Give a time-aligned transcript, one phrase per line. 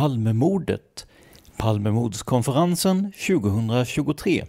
[0.00, 1.06] Palmemordet.
[1.56, 4.44] Palmemordskonferensen 2023.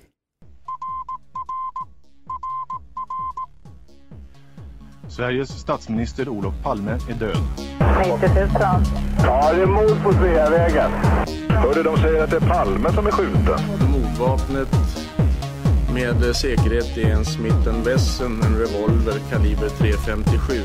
[5.09, 7.37] Sveriges statsminister Olof Palme är död.
[7.99, 8.49] 90 000.
[9.23, 10.91] Ja, det är mord på Sveavägen.
[11.49, 13.59] Hörde de säger att det är Palme som är skjuten.
[13.91, 14.69] Mordvapnet
[15.93, 20.61] med säkerhet är en Smith Wesson, en revolver kaliber .357.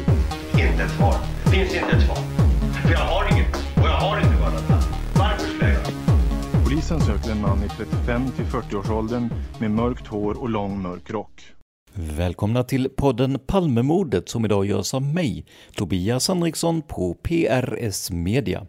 [0.53, 1.15] Inte ett svar.
[1.45, 2.19] Finns inte ett svar.
[2.83, 3.46] För jag har inget.
[6.89, 11.43] Polisen söker en man i 35 till 40-årsåldern med mörkt hår och lång mörk rock.
[11.93, 15.47] Välkomna till podden Palmemordet som idag görs av mig,
[15.77, 18.67] Tobias Henriksson på PRS Media.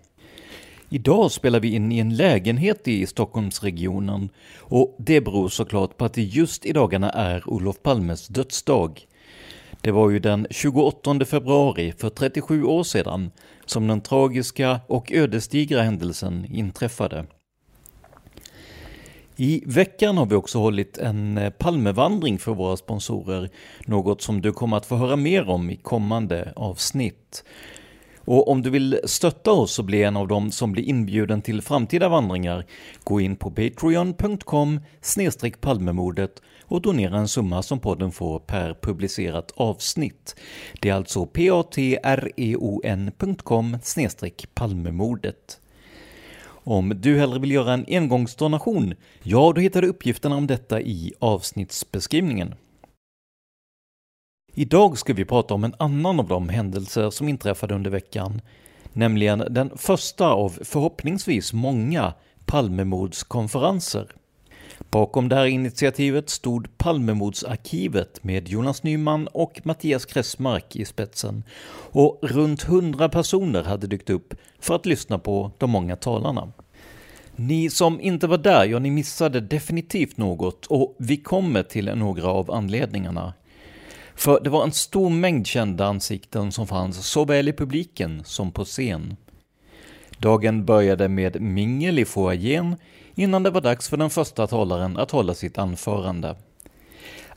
[0.89, 6.13] Idag spelar vi in i en lägenhet i Stockholmsregionen och det beror såklart på att
[6.13, 9.01] det just i dagarna är Olof Palmes dödsdag.
[9.81, 13.31] Det var ju den 28 februari för 37 år sedan
[13.65, 17.25] som den tragiska och ödesdigra händelsen inträffade.
[19.39, 23.49] I veckan har vi också hållit en eh, Palmevandring för våra sponsorer,
[23.85, 27.43] något som du kommer att få höra mer om i kommande avsnitt.
[28.19, 31.61] Och om du vill stötta oss och bli en av dem som blir inbjuden till
[31.61, 32.65] framtida vandringar,
[33.03, 34.79] gå in på patreon.com
[35.61, 40.35] palmemordet och donera en summa som podden får per publicerat avsnitt.
[40.81, 42.17] Det är alltså patreon.com
[44.53, 45.59] palmemordet.
[46.69, 51.13] Om du hellre vill göra en engångsdonation, ja då hittar du uppgifterna om detta i
[51.19, 52.55] avsnittsbeskrivningen.
[54.53, 58.41] Idag ska vi prata om en annan av de händelser som inträffade under veckan,
[58.93, 62.13] nämligen den första av förhoppningsvis många
[62.45, 64.11] Palmemordskonferenser.
[64.89, 71.43] Bakom det här initiativet stod Palmemordsarkivet med Jonas Nyman och Mattias Kressmark i spetsen
[71.91, 76.51] och runt hundra personer hade dykt upp för att lyssna på de många talarna.
[77.35, 82.27] Ni som inte var där, ja ni missade definitivt något och vi kommer till några
[82.27, 83.33] av anledningarna.
[84.15, 88.65] För det var en stor mängd kända ansikten som fanns såväl i publiken som på
[88.65, 89.17] scen.
[90.17, 92.75] Dagen började med mingel i foajén
[93.17, 96.35] innan det var dags för den första talaren att hålla sitt anförande.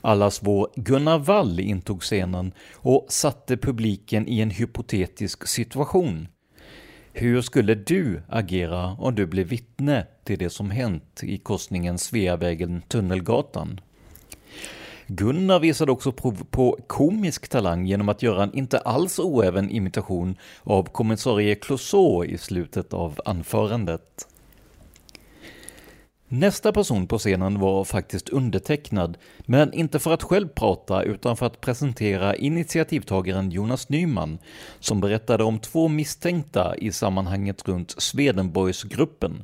[0.01, 6.27] Allas vår Gunnar Wall intog scenen och satte publiken i en hypotetisk situation.
[7.13, 13.81] Hur skulle du agera om du blev vittne till det som hänt i korsningen Sveavägen-Tunnelgatan?
[15.07, 20.35] Gunnar visade också prov på komisk talang genom att göra en inte alls oäven imitation
[20.63, 24.27] av kommissarie Clouseau i slutet av anförandet.
[26.33, 31.45] Nästa person på scenen var faktiskt undertecknad, men inte för att själv prata utan för
[31.45, 34.39] att presentera initiativtagaren Jonas Nyman,
[34.79, 39.43] som berättade om två misstänkta i sammanhanget runt Swedenborgsgruppen.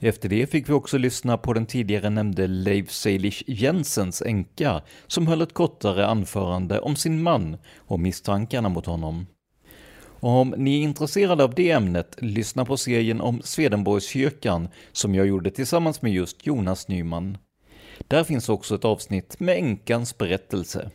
[0.00, 5.26] Efter det fick vi också lyssna på den tidigare nämnde Leif Seilich Jensens änka, som
[5.26, 9.26] höll ett kortare anförande om sin man och misstankarna mot honom.
[10.20, 15.50] Om ni är intresserade av det ämnet, lyssna på serien om Swedenborgskyrkan som jag gjorde
[15.50, 17.38] tillsammans med just Jonas Nyman.
[18.08, 20.90] Där finns också ett avsnitt med änkans berättelse.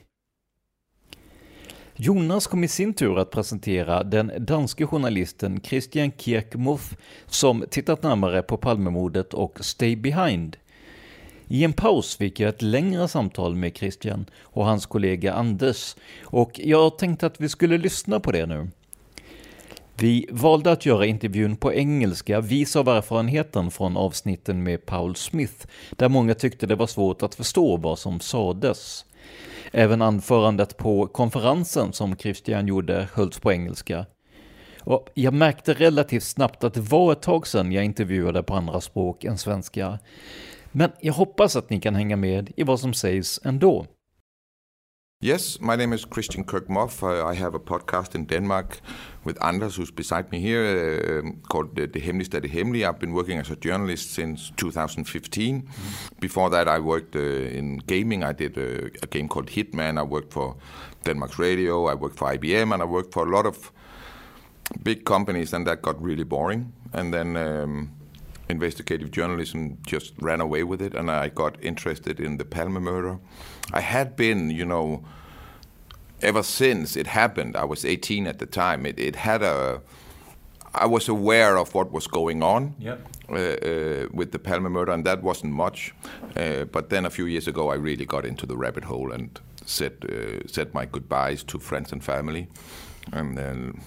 [1.95, 6.93] Jonas kom i sin tur att presentera den danske journalisten Christian Kirkmuth
[7.25, 10.57] som tittat närmare på Palmemordet och Stay Behind.
[11.47, 16.59] I en paus fick jag ett längre samtal med Christian och hans kollega Anders och
[16.63, 18.67] jag tänkte att vi skulle lyssna på det nu.
[19.97, 25.67] Vi valde att göra intervjun på engelska, vis av erfarenheten från avsnitten med Paul Smith,
[25.91, 29.05] där många tyckte det var svårt att förstå vad som sades.
[29.71, 34.05] Även anförandet på konferensen som Christian gjorde hölls på engelska.
[34.79, 38.81] Och jag märkte relativt snabbt att det var ett tag sedan jag intervjuade på andra
[38.81, 39.99] språk än svenska.
[40.71, 43.85] Men jag hoppas att ni kan hänga med i vad som sägs ändå.
[45.23, 47.01] Yes, my name is Christian Kirkmoff.
[47.01, 48.81] Uh, I have a podcast in Denmark
[49.23, 52.83] with Anders, who's beside me here, uh, called The, the Hemligste det.
[52.83, 55.61] I've been working as a journalist since 2015.
[55.61, 56.19] Mm.
[56.19, 58.21] Before that, I worked uh, in gaming.
[58.25, 59.97] I did a, a, game called Hitman.
[59.97, 60.57] I worked for
[61.05, 61.87] Denmark's Radio.
[61.87, 63.71] I worked for IBM, and I worked for a lot of
[64.83, 66.73] big companies, and that got really boring.
[66.91, 67.91] And then um,
[68.49, 73.19] investigative journalism just ran away with it, and I got interested in the Palme murder.
[73.71, 75.03] I had been, you know,
[76.21, 77.55] ever since it happened.
[77.55, 78.85] I was 18 at the time.
[78.85, 79.81] It, it had a.
[80.75, 82.99] I was aware of what was going on yep.
[83.29, 85.93] uh, uh, with the Palme murder, and that wasn't much.
[86.35, 89.39] Uh, but then a few years ago, I really got into the rabbit hole and
[89.65, 92.47] said uh, said my goodbyes to friends and family,
[93.11, 93.81] and then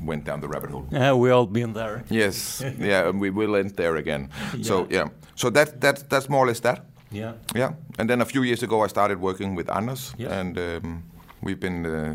[0.00, 0.86] went down the rabbit hole.
[0.90, 2.04] Yeah, we all been there.
[2.10, 4.30] Yes, yeah, and we will end there again.
[4.54, 4.64] Yeah.
[4.64, 6.84] So yeah, so that that that's more or less that.
[7.10, 7.32] Yeah.
[7.54, 10.40] Yeah, and then a few years ago, I started working with Anders, yeah.
[10.40, 11.02] and um,
[11.40, 12.14] we've been uh,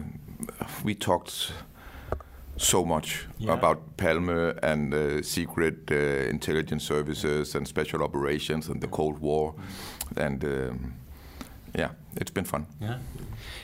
[0.84, 1.54] we talked
[2.58, 3.54] so much yeah.
[3.54, 5.96] about Palme and uh, secret uh,
[6.30, 10.26] intelligence services and special operations and the Cold War, mm.
[10.26, 10.44] and.
[10.44, 10.94] Um,
[11.76, 12.66] yeah, it's been fun.
[12.80, 12.98] Yeah.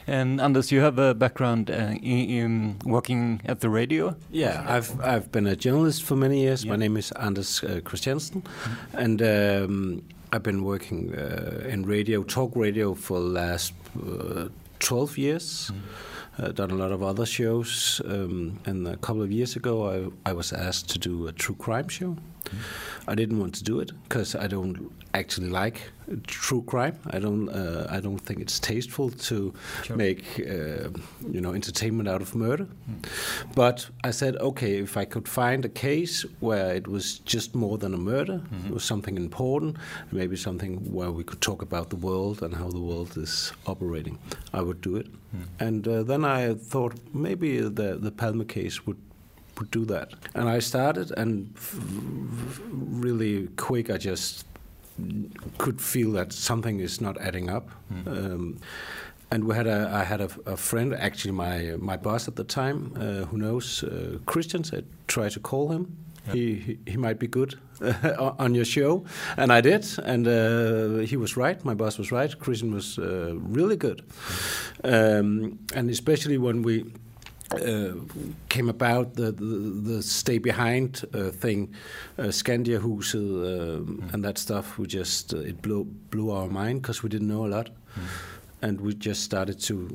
[0.08, 4.16] And Anders, you have a background uh, in, in, working at the radio.
[4.32, 6.64] Yeah, I've I've been a journalist for many years.
[6.64, 6.72] Yeah.
[6.72, 9.04] My name is Anders uh, Christiansen, mm -hmm.
[9.04, 10.02] and um,
[10.34, 14.48] I've been working uh, in radio, talk radio, for the last uh,
[14.80, 15.70] twelve years.
[15.70, 16.54] Mm -hmm.
[16.54, 20.34] done a lot of other shows, um, and a couple of years ago, I, I
[20.34, 22.16] was asked to do a true crime show.
[23.08, 25.82] I didn't want to do it because I don't actually like
[26.26, 26.98] true crime.
[27.10, 27.50] I don't.
[27.50, 29.54] Uh, I don't think it's tasteful to
[29.84, 29.98] sure.
[29.98, 30.90] make uh,
[31.32, 32.68] you know entertainment out of murder.
[32.90, 33.06] Mm.
[33.56, 37.78] But I said, okay, if I could find a case where it was just more
[37.78, 38.68] than a murder, mm-hmm.
[38.68, 39.78] it was something important,
[40.12, 44.18] maybe something where we could talk about the world and how the world is operating,
[44.54, 45.08] I would do it.
[45.08, 45.48] Mm.
[45.60, 48.98] And uh, then I thought maybe the the Palmer case would
[49.60, 50.14] would do that.
[50.34, 51.80] And I started, and f-
[52.72, 54.46] really quick, I just
[55.58, 57.70] could feel that something is not adding up.
[57.92, 58.08] Mm.
[58.08, 58.58] Um,
[59.30, 62.44] and we had a, I had a, a, friend, actually my my boss at the
[62.44, 64.74] time, uh, who knows uh, Christians.
[64.74, 65.98] I tried to call him.
[66.28, 66.36] Yep.
[66.36, 67.56] He, he, he might be good
[68.40, 69.06] on your show,
[69.38, 71.64] and I did, and uh, he was right.
[71.66, 72.38] My boss was right.
[72.40, 74.02] Christian was uh, really good,
[74.84, 76.86] um, and especially when we
[77.54, 77.94] uh,
[78.50, 79.46] came about the, the,
[79.94, 81.74] the stay behind uh, thing,
[82.18, 84.14] uh, Skandiahuset mm.
[84.14, 84.78] and that stuff.
[84.78, 88.04] We just uh, it blew blew our mind because we didn't know a lot, mm.
[88.62, 89.88] and we just started to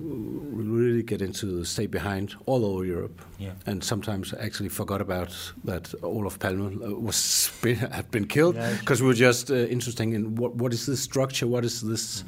[0.51, 3.21] really get into stay behind all over Europe.
[3.39, 3.53] Yeah.
[3.67, 9.01] And sometimes actually forgot about that Olaf Palme uh, was been, had been killed because
[9.01, 9.05] yeah.
[9.05, 12.25] we were just uh, interested in what what is this structure, what is this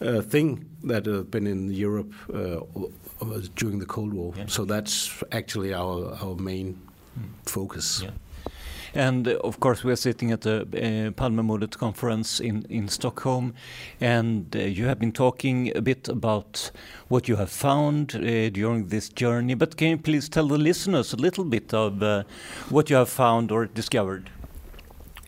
[0.00, 0.22] mm.
[0.22, 2.12] thing that had been in Europe
[3.54, 4.32] during the Cold War.
[4.36, 4.46] Yeah.
[4.46, 6.78] So that's actually our our main
[7.18, 7.24] mm.
[7.44, 8.02] focus.
[8.02, 8.10] Yeah.
[8.94, 13.54] And uh, of course, we are sitting at the uh, Palmemordet conference in, in Stockholm,
[14.00, 16.70] and uh, you have been talking a bit about
[17.08, 19.54] what you have found uh, during this journey.
[19.54, 22.24] But can you please tell the listeners a little bit of uh,
[22.68, 24.30] what you have found or discovered?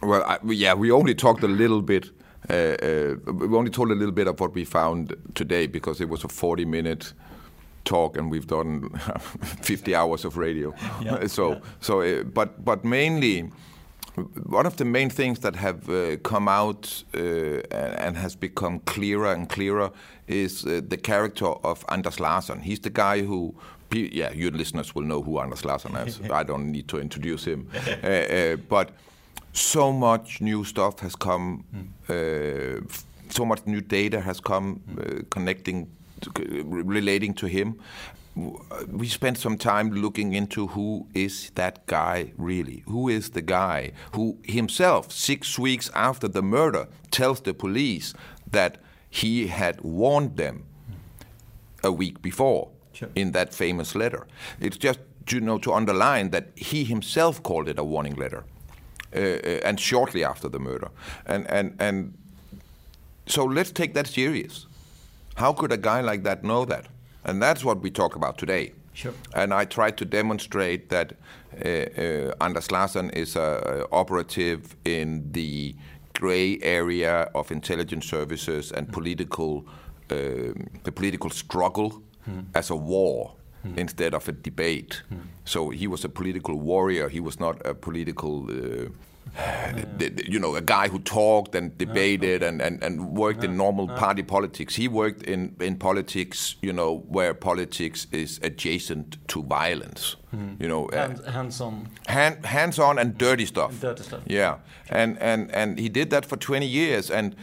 [0.03, 2.11] Well, I, yeah, we only talked a little bit.
[2.51, 6.09] Uh, uh, we only told a little bit of what we found today because it
[6.09, 7.13] was a 40 minute
[7.85, 8.89] talk and we've done
[9.63, 10.75] 50 hours of radio.
[11.03, 11.59] Yeah, so yeah.
[11.81, 13.51] so uh, but but mainly
[14.47, 17.19] one of the main things that have uh, come out uh,
[17.71, 19.91] and has become clearer and clearer
[20.27, 22.61] is uh, the character of Anders Larsson.
[22.61, 23.55] He's the guy who
[23.95, 26.19] yeah, your listeners will know who Anders Larsson is.
[26.31, 27.69] I don't need to introduce him.
[28.69, 28.91] But
[29.53, 31.65] so much new stuff has come,
[32.09, 33.03] mm.
[33.29, 35.29] so much new data has come mm.
[35.29, 35.89] connecting
[36.37, 37.79] relating to him,
[38.89, 42.83] we spent some time looking into who is that guy really?
[42.87, 48.15] Who is the guy who himself, six weeks after the murder, tells the police
[48.51, 48.79] that
[49.11, 50.65] he had warned them
[51.85, 53.09] a week before sure.
[53.15, 54.27] in that famous letter.
[54.61, 58.45] It's just you know to underline that he himself called it a warning letter,
[59.15, 60.89] uh, uh, and shortly after the murder,
[61.27, 62.15] and and and
[63.27, 64.67] so let's take that serious.
[65.43, 66.87] How could a guy like that know that?
[67.25, 68.73] And that's what we talk about today.
[68.93, 69.15] Sure.
[69.35, 71.15] And I tried to demonstrate that
[71.65, 75.75] uh, uh, Anders Larsson is a, operative in the
[76.15, 78.93] gray area of intelligence services and mm.
[78.93, 79.67] political,
[80.11, 80.15] uh,
[80.85, 81.91] the political struggle
[82.29, 82.45] mm.
[82.55, 83.33] as a war.
[83.65, 83.79] Mm.
[83.79, 85.03] Instead of a debate.
[85.09, 85.19] Hmm.
[85.45, 87.09] So he was a political warrior.
[87.09, 88.89] He was not a political uh,
[90.29, 94.23] you know, a guy who talked and debated and, and, and worked in normal party
[94.23, 94.75] politics.
[94.75, 100.17] He worked in, in politics, you know, where politics is adjacent to violence.
[100.31, 100.55] Hmm.
[100.59, 103.81] You know, uh, hands on, hand, hands on and dirty stuff.
[103.81, 104.23] Dirty stuff.
[104.27, 107.37] Yeah, and and and he did that for 20 years, and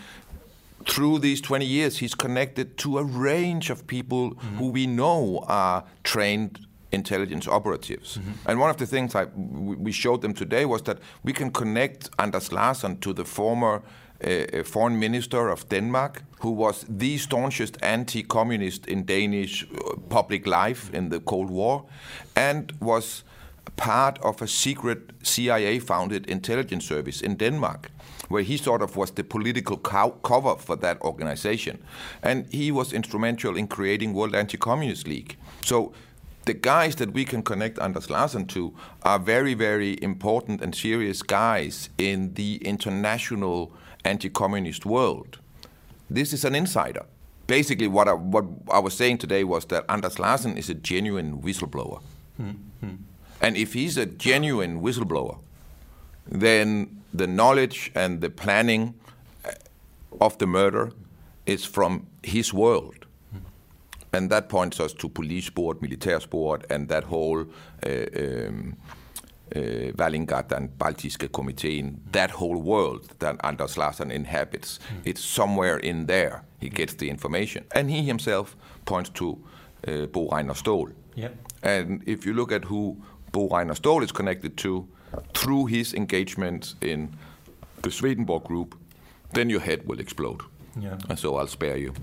[0.87, 4.57] through these 20 years, he's connected to a range of people mm-hmm.
[4.57, 8.17] who we know are trained intelligence operatives.
[8.17, 8.49] Mm-hmm.
[8.49, 12.09] And one of the things I, we showed them today was that we can connect
[12.17, 13.81] Anders Larsson to the former
[14.21, 19.95] uh, uh, foreign minister of Denmark, who was the staunchest anti communist in Danish uh,
[20.09, 21.85] public life in the Cold War,
[22.35, 23.23] and was
[23.77, 27.91] part of a secret CIA founded intelligence service in Denmark
[28.29, 31.79] where he sort of was the political co- cover for that organization.
[32.21, 35.35] And he was instrumental in creating World Anti-Communist League.
[35.65, 35.93] So
[36.45, 41.21] the guys that we can connect Anders Larsson to are very, very important and serious
[41.21, 43.71] guys in the international
[44.05, 45.39] anti-communist world.
[46.09, 47.05] This is an insider.
[47.47, 51.41] Basically, what I, what I was saying today was that Anders Larsson is a genuine
[51.41, 52.01] whistleblower.
[52.41, 52.95] Mm-hmm.
[53.41, 55.37] And if he's a genuine whistleblower,
[56.27, 58.93] then the knowledge and the planning
[60.19, 60.91] of the murder
[61.45, 62.98] is from his world
[64.13, 67.45] and that points us to police board, military sport, and that whole
[67.85, 68.75] uh, um,
[69.55, 74.79] uh, Valingat and Baltiske Komiteen, that whole world that Anders Larsson inhabits.
[74.79, 75.01] Mm.
[75.05, 77.65] It's somewhere in there he gets the information.
[77.71, 79.37] And he himself points to
[79.87, 80.93] uh, Bo Reiner Ståhl.
[81.15, 81.35] Yep.
[81.63, 82.97] And if you look at who
[83.31, 84.87] Bo Reiner Ståhl is connected to
[85.33, 87.15] through his engagement in
[87.81, 88.77] the Swedenborg group,
[89.33, 90.41] then your head will explode.
[90.81, 90.97] Yeah.
[91.09, 91.93] And so I'll spare you.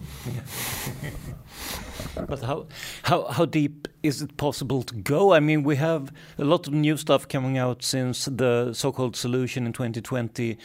[2.28, 2.66] but how,
[3.02, 5.32] how, how deep is it possible to go?
[5.32, 9.66] I mean, we have a lot of new stuff coming out since the so-called solution
[9.66, 10.58] in 2020.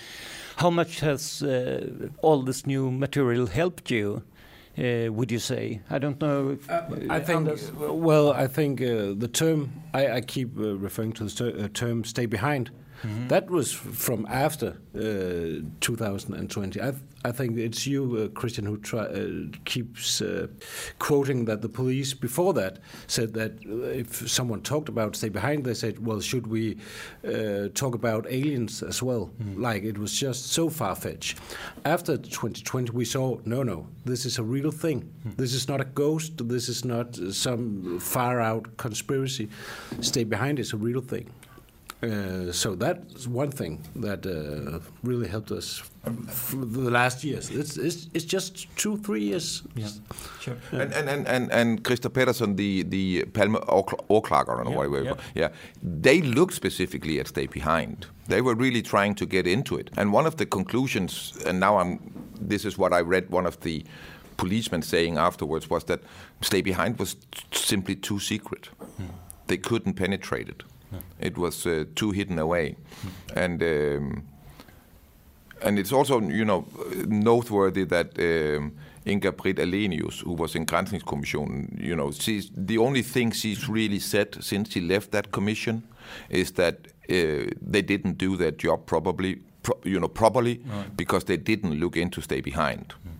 [0.57, 4.23] How much has uh, all this new material helped you?
[4.77, 5.81] Uh, would you say?
[5.89, 6.51] I don't know.
[6.51, 7.49] If, uh, I think.
[7.77, 12.05] Well, I think uh, the term I, I keep uh, referring to the uh, term
[12.05, 12.71] "stay behind."
[13.03, 13.27] Mm-hmm.
[13.27, 16.79] That was from after uh, 2020.
[16.79, 19.27] I, I think it's you, uh, Christian, who try, uh,
[19.65, 20.47] keeps uh,
[20.97, 25.63] quoting that the police before that said that uh, if someone talked about stay behind,
[25.63, 26.77] they said, well, should we
[27.27, 29.29] uh, talk about aliens as well?
[29.41, 29.61] Mm-hmm.
[29.61, 31.37] Like it was just so far fetched.
[31.85, 35.01] After 2020, we saw no, no, this is a real thing.
[35.01, 35.41] Mm-hmm.
[35.41, 36.47] This is not a ghost.
[36.47, 39.49] This is not some far out conspiracy.
[40.01, 41.29] Stay behind is a real thing.
[42.03, 45.83] Uh, so that's one thing that uh, really helped us
[46.27, 47.51] for the last years.
[47.51, 49.61] It's, it's, it's just two, three years.
[49.75, 49.87] Yeah,
[50.39, 50.57] sure.
[50.71, 50.81] Yeah.
[50.81, 53.57] And, and, and, and Krister Petersson, the, the Palme
[54.09, 55.13] Åklagaren, or yeah, whatever, yeah.
[55.35, 55.49] yeah,
[55.83, 58.07] they looked specifically at Stay Behind.
[58.27, 59.91] They were really trying to get into it.
[59.95, 61.99] And one of the conclusions, and now I'm,
[62.39, 63.85] this is what I read one of the
[64.37, 66.01] policemen saying afterwards, was that
[66.41, 67.15] Stay Behind was
[67.51, 68.69] simply too secret.
[68.99, 69.09] Mm.
[69.45, 70.63] They couldn't penetrate it.
[71.19, 72.75] It was uh, too hidden away,
[73.35, 74.23] and um,
[75.61, 76.65] and it's also you know
[77.07, 78.17] noteworthy that.
[78.19, 83.67] Um, Inga Britt Ahlenius, who was in Granskningskommissionen, you know, she's, the only thing she's
[83.67, 85.81] really said since she left that commission
[86.29, 90.95] is that uh, they didn't do their job probably, pro, you know, properly right.
[90.95, 92.93] because they didn't look into stay behind.
[93.07, 93.10] Mm.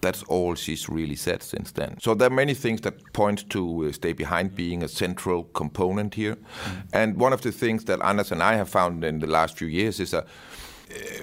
[0.00, 1.96] That's all she's really said since then.
[2.00, 6.14] So there are many things that point to uh, Stay Behind being a central component
[6.14, 6.36] here.
[6.36, 6.82] Mm.
[6.92, 9.68] And one of the things that Anders and I have found in the last few
[9.68, 10.24] years is a uh,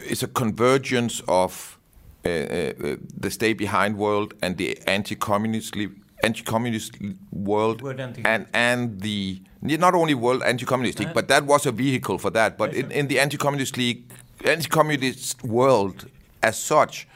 [0.09, 1.77] is a convergence of
[2.25, 5.75] uh, uh, the Stay Behind world and the anti-communist
[6.23, 6.97] anti-communist
[7.31, 7.81] world
[8.25, 11.13] and and the not only world anti-communist league, uh-huh.
[11.13, 12.57] but that was a vehicle for that.
[12.57, 14.09] But in, in the anti-communist league,
[14.45, 16.05] anti-communist world
[16.41, 17.07] as such,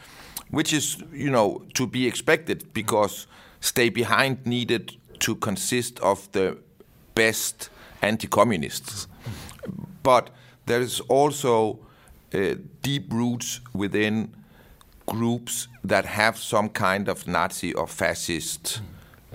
[0.51, 3.27] which is you know to be expected because
[3.59, 6.57] Stay Behind needed to consist of the
[7.15, 7.69] best
[8.01, 9.07] anti-communists,
[10.03, 10.29] but
[10.65, 11.79] there is also
[12.33, 14.33] uh, deep roots within
[15.05, 18.81] groups that have some kind of Nazi or fascist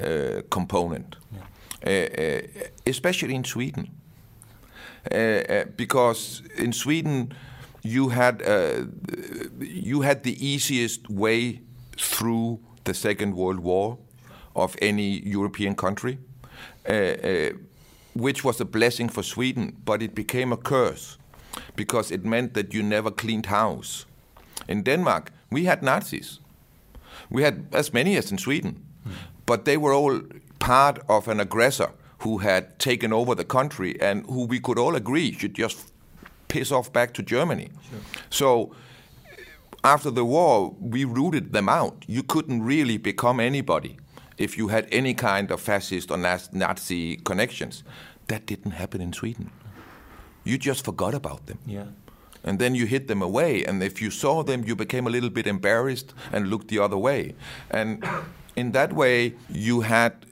[0.02, 1.16] uh, component,
[1.86, 2.40] uh, uh,
[2.86, 3.90] especially in Sweden.
[5.12, 7.32] Uh, uh, because in Sweden,
[7.86, 8.84] you had uh,
[9.60, 11.60] you had the easiest way
[11.96, 13.98] through the Second World War
[14.54, 16.18] of any European country,
[16.88, 17.50] uh, uh,
[18.14, 21.18] which was a blessing for Sweden, but it became a curse
[21.74, 24.06] because it meant that you never cleaned house.
[24.68, 26.40] In Denmark, we had Nazis.
[27.30, 28.84] We had as many as in Sweden,
[29.46, 30.20] but they were all
[30.58, 34.96] part of an aggressor who had taken over the country and who we could all
[34.96, 35.92] agree should just
[36.48, 37.70] piss off back to Germany.
[38.30, 38.74] So
[39.84, 42.04] after the war, we rooted them out.
[42.06, 43.98] You couldn't really become anybody
[44.36, 47.84] if you had any kind of fascist or Nazi connections.
[48.28, 49.50] That didn't happen in Sweden.
[50.44, 51.58] You just forgot about them.
[51.66, 51.86] Yeah.
[52.44, 53.64] And then you hid them away.
[53.64, 56.96] And if you saw them, you became a little bit embarrassed and looked the other
[56.96, 57.34] way.
[57.70, 58.04] And
[58.54, 60.26] in that way, you had,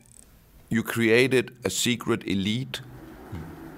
[0.69, 2.81] you created a secret elite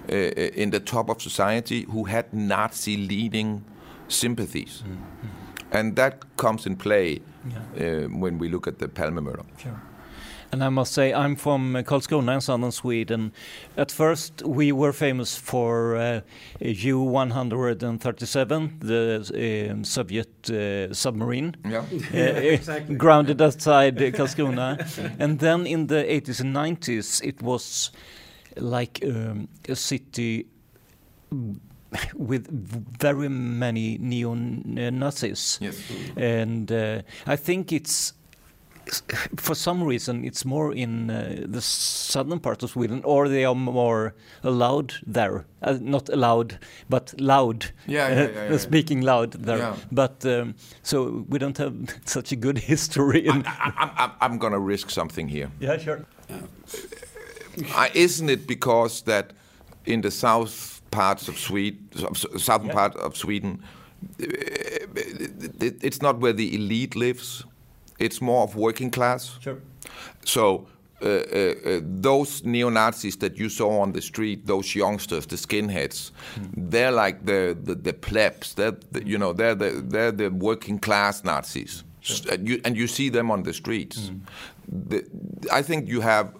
[0.09, 3.63] uh, in the top of society who had Nazi leading
[4.07, 4.83] sympathies.
[5.71, 7.19] And that comes in play
[7.79, 9.43] uh, when we look at the Palme murder.
[9.57, 9.81] Sure.
[10.49, 13.33] And I must say, I'm from uh, Karlskrona in southern Sweden.
[13.75, 16.21] At first, we were famous for uh,
[16.61, 21.79] U-137, the um, Soviet uh, submarine, Yeah.
[21.79, 21.83] uh,
[22.57, 22.95] Exactly.
[22.95, 24.77] grounded outside uh, Karlskrona.
[25.19, 27.91] and then in the 80s and 90s, it was
[28.59, 30.47] like um, a city
[32.15, 32.47] with
[32.99, 35.59] very many neo-Nazis.
[35.61, 35.81] Yes.
[36.15, 38.13] And uh, I think it's
[39.35, 43.55] for some reason it's more in uh, the southern part of Sweden, or they are
[43.55, 45.45] more allowed there.
[45.61, 46.57] Uh, not allowed,
[46.89, 47.65] but loud.
[47.85, 48.57] Yeah, yeah, yeah, yeah.
[48.69, 49.73] Speaking loud there.
[49.91, 53.27] But um, so we don't have such a good history.
[53.29, 55.51] I, I'm going to risk something here.
[55.59, 56.05] yeah, sure.
[57.93, 59.33] Isn't it because that
[59.85, 61.89] in the south parts of Sweden,
[62.37, 63.63] southern part of Sweden,
[64.21, 64.27] uh,
[65.81, 67.45] it's not where the elite lives.
[67.99, 69.37] It's more of working class.
[69.41, 69.57] Sure.
[70.25, 70.67] So
[71.01, 75.35] uh, uh, uh, those neo Nazis that you saw on the street, those youngsters, the
[75.35, 76.11] skinheads,
[76.55, 78.53] they're like the, the, the plebs.
[78.53, 82.75] They're the, you know they're the they're the working class Nazis, S- and you and
[82.77, 84.11] you see them on the streets.
[84.67, 85.03] The,
[85.51, 86.33] I think you have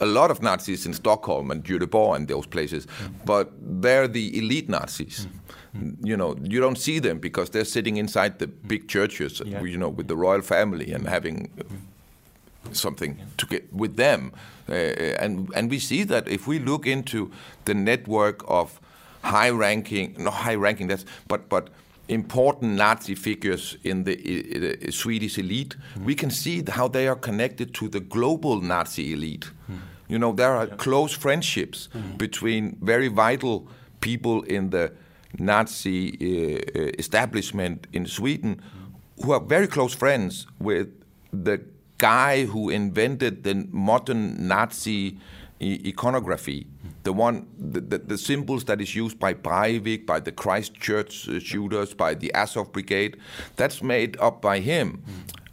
[0.00, 2.86] a lot of Nazis in Stockholm and Göteborg and those places,
[3.24, 3.50] but
[3.82, 5.26] they're the elite Nazis.
[6.02, 9.62] You know, you don't see them because they're sitting inside the big churches, Yeah.
[9.62, 11.50] you know, with the royal family and having
[12.72, 14.32] something to get with them.
[14.68, 14.72] Uh,
[15.24, 17.30] and and we see that if we look into
[17.64, 18.80] the network of
[19.22, 21.68] high-ranking, not high-ranking, that's but but
[22.08, 24.14] important Nazi figures in the,
[24.82, 29.50] the Swedish elite, we can see how they are connected to the global Nazi elite.
[30.08, 33.66] You know, there are close friendships between very vital
[34.00, 34.92] people in the
[35.38, 38.62] Nazi uh, uh, establishment in Sweden
[39.22, 40.88] who are very close friends with
[41.32, 41.60] the
[41.98, 45.18] guy who invented the modern Nazi
[45.60, 46.66] iconography,
[47.06, 51.38] the one, the, the, the symbols that is used by Breivik, by the Christchurch uh,
[51.38, 53.16] shooters, by the Azov Brigade,
[53.54, 55.04] that's made up by him,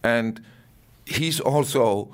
[0.03, 0.41] and
[1.05, 2.09] he's also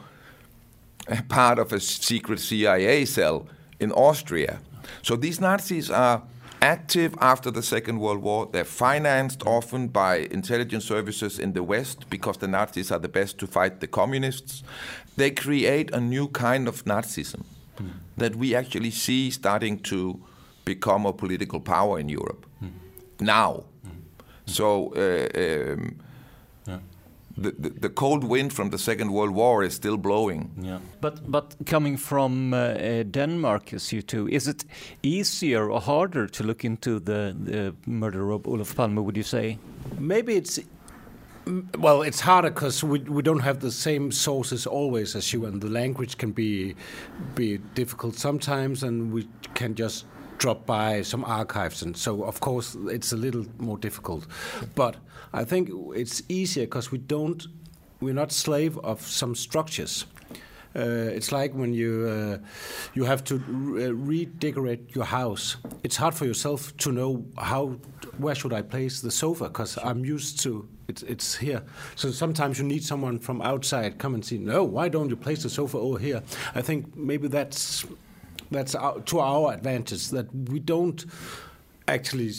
[1.30, 3.48] part of a secret CIA cell
[3.80, 4.60] in Austria.
[5.04, 6.22] So these Nazis are
[6.62, 8.50] active after the Second World War.
[8.52, 13.38] They're financed often by intelligence services in the West because the Nazis are the best
[13.38, 14.64] to fight the communists.
[15.16, 17.46] They create a new kind of Nazism
[18.18, 20.20] that we actually see starting to
[20.66, 22.46] become a political power in Europe
[23.20, 23.64] now.
[24.46, 24.94] So.
[24.96, 25.96] Uh, um,
[27.42, 30.52] the, the, the cold wind from the Second World War is still blowing.
[30.62, 30.80] Yeah.
[31.02, 34.66] But but coming from uh, uh, Denmark, as you two, is it
[35.02, 39.04] easier or harder to look into the, the murder of Olaf Palme?
[39.04, 39.58] Would you say?
[39.98, 40.66] Maybe it's mm,
[41.78, 45.62] well, it's harder because we, we don't have the same sources always as you, and
[45.62, 46.76] the language can be
[47.36, 50.06] be difficult sometimes, and we can just
[50.38, 54.26] drop by some archives, and so of course it's a little more difficult.
[54.76, 54.96] But
[55.34, 57.46] I think it's easier because we don't
[58.02, 60.06] we're not slave of some structures.
[60.76, 62.38] Uh, it's like when you uh,
[62.94, 65.58] you have to re- redecorate your house.
[65.84, 67.80] It's hard for yourself to know how
[68.18, 71.62] where should I place the sofa because I'm used to it's it's here.
[71.96, 74.38] So sometimes you need someone from outside come and see.
[74.38, 76.22] No, why don't you place the sofa over here?
[76.56, 77.86] I think maybe that's
[78.52, 81.06] that's our, to our advantage that we don't
[81.88, 82.32] actually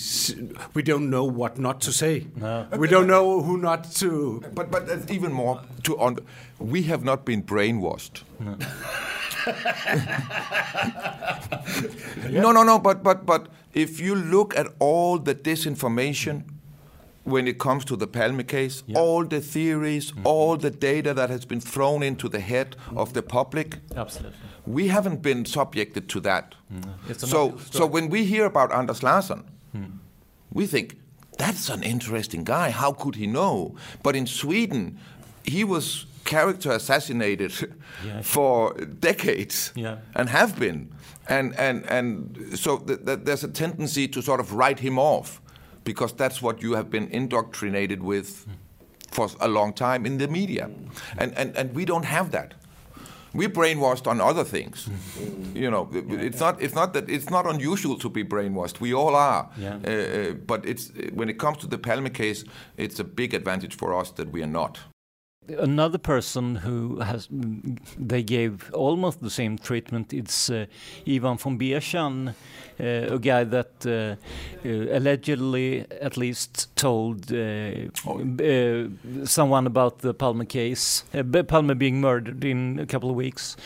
[0.74, 2.26] we don't know what not to say.
[2.36, 2.66] No.
[2.76, 4.42] We don't know who not to.
[4.54, 6.18] But but even more to on.
[6.58, 8.22] We have not been brainwashed.
[8.38, 8.56] No.
[12.42, 12.78] no, no, no.
[12.78, 16.44] But but but if you look at all the disinformation
[17.30, 18.98] when it comes to the Palme case, yeah.
[18.98, 20.26] all the theories, mm-hmm.
[20.26, 23.78] all the data that has been thrown into the head of the public.
[23.96, 24.36] Absolutely.
[24.66, 26.54] We haven't been subjected to that.
[26.72, 27.16] Mm.
[27.16, 29.98] So, so when we hear about Anders Larsson, mm.
[30.52, 30.98] we think
[31.38, 32.70] that's an interesting guy.
[32.70, 33.74] How could he know?
[34.02, 34.98] But in Sweden,
[35.44, 37.52] he was character assassinated
[38.06, 38.22] yeah.
[38.22, 39.98] for decades yeah.
[40.14, 40.92] and have been.
[41.28, 45.40] And, and, and so th- th- there's a tendency to sort of write him off
[45.84, 48.46] because that's what you have been indoctrinated with
[49.10, 50.70] for a long time in the media.
[51.18, 52.54] And, and, and we don't have that.
[53.32, 54.88] We're brainwashed on other things.
[55.54, 58.80] you know, it's not, it's not that it's not unusual to be brainwashed.
[58.80, 59.48] We all are.
[59.56, 59.78] Yeah.
[59.86, 62.44] Uh, uh but it's, when it comes to the Palme case,
[62.76, 64.80] it's a big advantage for us that we are not
[65.58, 67.28] another person who has
[67.98, 70.66] they gave almost the same treatment it's uh,
[71.06, 74.16] Ivan von Birchan uh, a guy that uh,
[74.64, 78.90] uh allegedly at least told uh, oh.
[79.24, 81.04] someone about the Palmer case
[81.48, 83.56] Palmer being murdered in a couple of weeks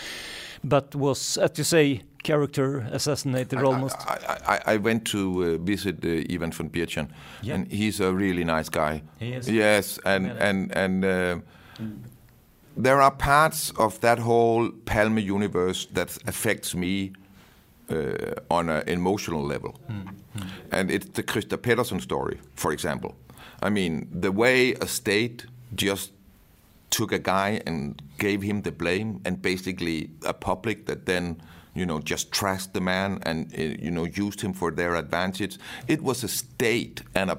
[0.63, 6.03] but was as you say character assassinated I, almost I, I, I, went to visit
[6.03, 7.09] Ivan von Birchan
[7.43, 7.55] yeah.
[7.55, 10.49] and he's a really nice guy yes and yeah.
[10.49, 11.43] and and
[12.77, 17.13] there are parts of that whole Palme universe that affects me
[17.91, 19.79] uh, on an emotional level.
[19.89, 20.15] Mm.
[20.37, 20.47] Mm.
[20.73, 23.15] And it's the Christer Pettersson story, for example.
[23.63, 26.13] I mean, the way a state just
[26.91, 31.41] took a guy and gave him the blame, and basically a public that then,
[31.75, 35.59] you know, just trashed the man and, uh, you know, used him for their advantage.
[35.89, 37.39] It was a state and a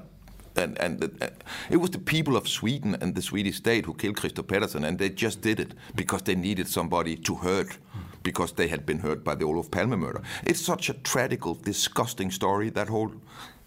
[0.56, 1.28] and, and uh,
[1.70, 4.98] it was the people of Sweden and the Swedish state who killed Christer Pettersson, and
[4.98, 7.78] they just did it because they needed somebody to hurt
[8.22, 10.20] because they had been hurt by the Olof Palme murder.
[10.44, 13.12] It's such a tragic, disgusting story, that whole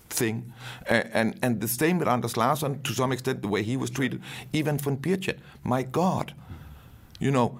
[0.10, 0.52] thing.
[0.90, 3.90] Uh, and, and the same with Anders Larsson, to some extent, the way he was
[3.90, 4.22] treated.
[4.52, 6.34] Even von Birchan, my God.
[7.20, 7.60] You know,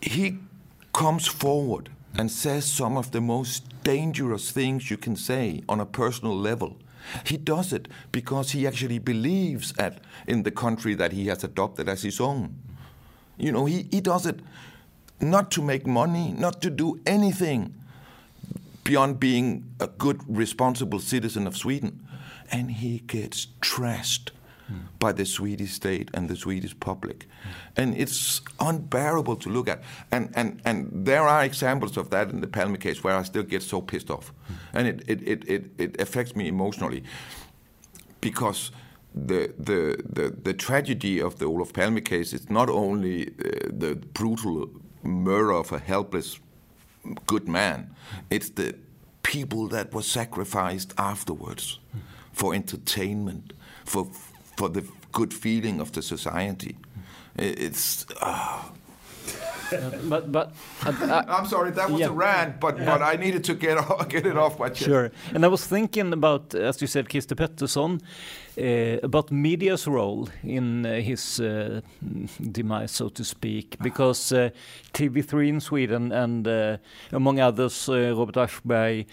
[0.00, 0.38] He
[0.92, 5.86] comes forward and says some of the most dangerous things you can say on a
[5.86, 6.76] personal level.
[7.24, 11.88] He does it because he actually believes at, in the country that he has adopted
[11.88, 12.56] as his own.
[13.36, 14.40] You know, he, he does it
[15.20, 17.74] not to make money, not to do anything
[18.84, 22.06] beyond being a good, responsible citizen of Sweden.
[22.50, 24.30] And he gets trashed
[24.98, 27.26] by the Swedish state and the Swedish public.
[27.76, 29.82] And it's unbearable to look at.
[30.10, 33.42] And, and, and there are examples of that in the Palme case where I still
[33.42, 34.32] get so pissed off.
[34.72, 37.04] And it, it, it, it, it affects me emotionally
[38.20, 38.70] because
[39.14, 43.98] the, the, the, the tragedy of the Olaf Palme case is not only uh, the
[44.12, 44.70] brutal
[45.02, 46.38] murder of a helpless
[47.26, 47.94] good man,
[48.30, 48.74] it's the
[49.22, 51.78] people that were sacrificed afterwards
[52.32, 53.52] for entertainment,
[53.84, 54.06] for
[54.58, 56.76] for the good feeling of the society.
[57.36, 58.06] It's.
[58.20, 58.62] Uh,
[60.08, 60.52] but but
[60.86, 62.08] uh, I'm sorry, that was yeah.
[62.08, 64.84] a rant, but but I needed to get off, get it off my chest.
[64.84, 68.00] Sure, and I was thinking about, as you said, Christer Pettersson,
[68.58, 71.80] uh, about media's role in uh, his uh,
[72.50, 74.50] demise, so to speak, because uh,
[74.94, 76.46] TV3 in Sweden and
[77.12, 79.06] among others, Robert Aschberg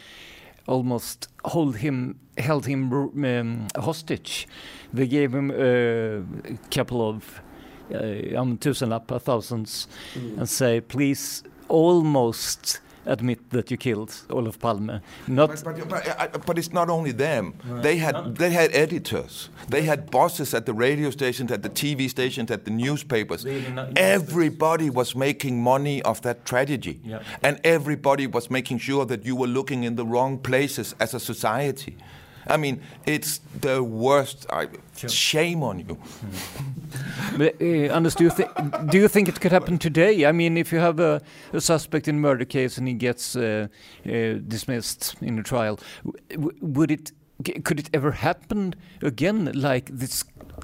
[0.68, 4.48] almost hold him held him um, hostage.
[4.94, 6.24] They gave him a
[6.72, 7.42] couple of
[7.94, 7.98] uh,
[8.40, 10.38] um, tusenlappar, thousands, mm.
[10.38, 15.02] and say, please almost admit that you killed Olof Palme.
[15.28, 17.54] Not but, but, but, but it's not only them.
[17.64, 17.84] Right.
[17.84, 19.50] They had they had editors.
[19.70, 23.46] They had bosses at the radio stations, at the TV stations, at the newspapers.
[23.96, 27.00] Everybody was making money off that tragedy,
[27.44, 31.20] and everybody was making sure that you were looking in the wrong places as a
[31.20, 31.98] society.
[32.48, 34.46] I mean, it's the worst.
[34.50, 35.10] I, sure.
[35.10, 35.98] Shame on you.
[37.38, 38.50] but, uh, Anders, do you, think,
[38.90, 40.26] do you think it could happen today?
[40.26, 41.22] I mean, if you have a,
[41.54, 43.68] a suspect in a murder case and he gets uh,
[44.06, 44.12] uh,
[44.48, 45.80] dismissed in a trial,
[46.38, 47.12] would it
[47.64, 49.52] could it ever happen again?
[49.54, 50.24] Like this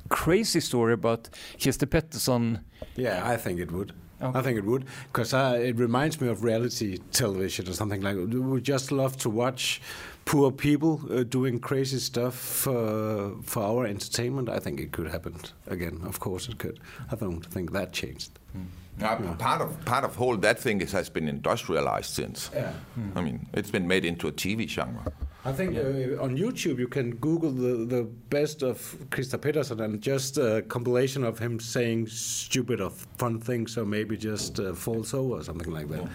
[0.10, 2.62] crazy story about Chester Pettersson?
[2.96, 3.94] Yeah, I think it would.
[4.22, 4.38] Okay.
[4.38, 8.16] I think it would, because uh, it reminds me of reality television or something like.
[8.16, 9.82] We just love to watch
[10.26, 15.36] poor people uh, doing crazy stuff for, for our entertainment, I think it could happen
[15.68, 16.02] again.
[16.06, 16.80] Of course, it could.
[17.12, 18.40] I don't think that changed.
[18.56, 18.66] Mm.
[19.00, 19.36] Yeah.
[19.40, 22.52] Part of part of whole that thing is, has been industrialized since.
[22.54, 22.74] Yeah.
[23.00, 23.18] Mm.
[23.18, 25.12] I mean, it's been made into a TV genre.
[25.44, 28.78] I think uh, on YouTube you can Google the, the best of
[29.10, 34.18] Christer Pettersson and just a compilation of him saying stupid or fun things or maybe
[34.18, 36.04] just uh, false over or something like that.
[36.04, 36.10] Yeah.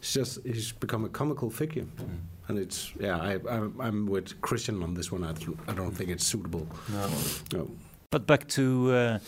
[0.00, 1.84] It's just he's become a comical figure.
[1.84, 5.24] Mm and it's yeah I, I'm, I'm with Christian on this one.
[5.24, 5.30] I,
[5.70, 6.66] I don't think it's suitable.
[6.92, 7.10] No.
[7.52, 7.70] no.
[8.10, 9.18] But back to uh,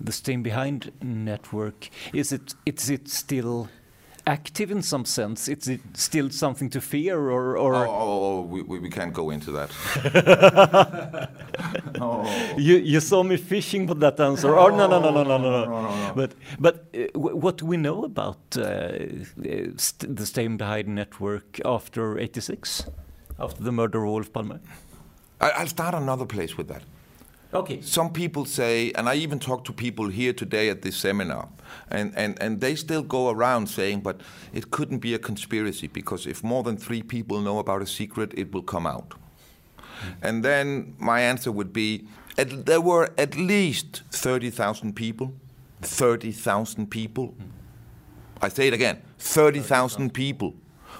[0.00, 1.88] the Stay Behind network.
[2.12, 3.68] Is it is it still
[4.26, 5.48] active in some sense?
[5.48, 7.56] Is it still something to fear, or?
[7.56, 9.70] or oh, oh, oh we, we can't go into that.
[12.00, 12.54] oh.
[12.56, 14.56] You you saw me fishing for that answer.
[14.56, 15.50] Oh no no no no no no.
[15.50, 16.12] no, no, no.
[16.14, 18.90] But but uh, what do we know about uh,
[19.76, 22.86] st the Stay Behind network after '86,
[23.38, 24.60] after the murder of Olof Palme?
[25.40, 26.82] I'll start another place with that.
[27.56, 27.80] Okay.
[27.80, 31.48] Some people say, and I even talked to people here today at this seminar,
[31.90, 34.20] and, and, and they still go around saying, but
[34.52, 38.32] it couldn't be a conspiracy because if more than three people know about a secret,
[38.36, 39.10] it will come out.
[39.10, 40.14] Mm.
[40.22, 45.32] And then my answer would be at, there were at least 30,000 people.
[45.80, 47.28] 30,000 people.
[47.28, 47.48] Mm.
[48.42, 50.54] I say it again 30,000 people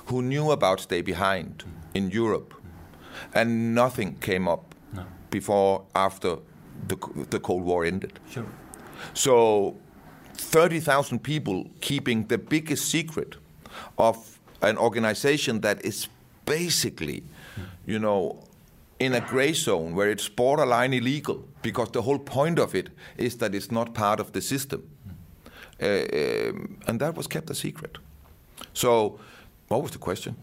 [0.06, 1.70] who knew about Stay Behind mm.
[1.94, 2.54] in Europe,
[3.34, 4.65] and nothing came up
[5.40, 6.32] before after
[6.88, 6.96] the,
[7.30, 8.18] the Cold War ended.
[8.30, 8.46] Sure.
[9.14, 9.76] So
[10.34, 13.36] 30,000 people keeping the biggest secret
[13.98, 14.16] of
[14.62, 16.08] an organization that is
[16.44, 17.22] basically,
[17.86, 18.20] you know,
[18.98, 23.36] in a gray zone where it's borderline illegal because the whole point of it is
[23.36, 24.80] that it's not part of the system.
[25.82, 27.98] Uh, um, and that was kept a secret.
[28.72, 29.18] So,
[29.68, 30.36] what was the question?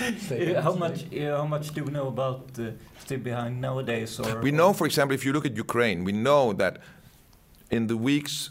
[0.00, 1.04] uh, how much?
[1.12, 4.18] Uh, how much do we know about uh, Stay Behind nowadays?
[4.20, 6.78] Or we know, for example, if you look at Ukraine, we know that
[7.70, 8.50] in the weeks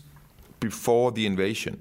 [0.60, 1.80] before the invasion,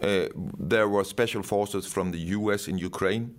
[0.00, 0.26] uh,
[0.58, 2.68] there were special forces from the U.S.
[2.68, 3.34] in Ukraine,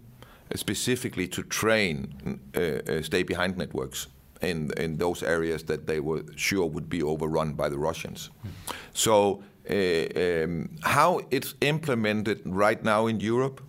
[0.55, 4.07] specifically to train uh, uh, stay behind networks
[4.41, 8.29] in in those areas that they were sure would be overrun by the Russians.
[8.29, 8.75] Mm.
[8.93, 9.43] So.
[9.69, 13.61] Uh, um, how it's implemented right now in Europe,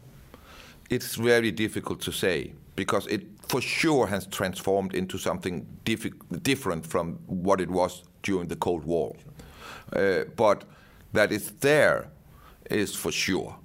[0.91, 5.67] it's very difficult to say because it for sure has transformed into something
[6.43, 9.17] different from what it was during the Cold War.
[9.93, 10.65] Uh, but
[11.13, 12.11] that it's there
[12.71, 13.57] is for sure.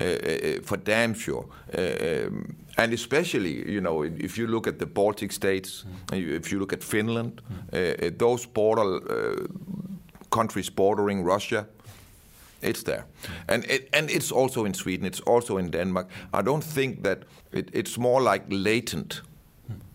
[0.00, 1.44] Uh, uh, for damn sure,
[1.76, 6.36] uh, um, and especially you know if you look at the Baltic states, mm.
[6.36, 7.42] if you look at Finland,
[7.72, 8.18] mm.
[8.18, 9.00] those border
[10.30, 11.66] countries bordering Russia,
[12.62, 13.06] It's there,
[13.48, 15.06] and it, and it's also in Sweden.
[15.06, 16.08] It's also in Denmark.
[16.34, 19.22] I don't think that it, it's more like latent.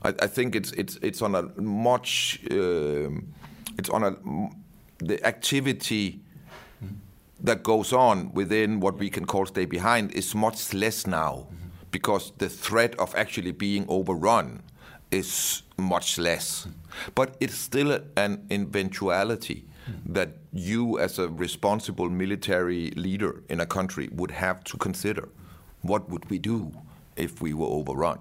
[0.01, 2.39] I, I, think it's it's it's on a much.
[2.49, 3.33] Um,
[3.77, 4.15] it's on a
[4.97, 6.21] the activity
[7.43, 11.45] that goes on within what we can call stay behind is much less now
[11.91, 14.63] because the threat of actually being overrun
[15.11, 16.67] is much less.
[17.13, 19.65] But it's still an eventuality
[20.05, 25.29] that you, as a responsible military leader in a country, would have to consider
[25.81, 26.71] what would we do
[27.15, 28.19] if we were overrun.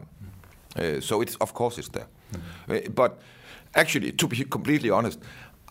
[0.77, 2.09] Uh, so it's of course it's there,
[2.69, 3.21] uh, but
[3.75, 5.21] actually, to be completely honest,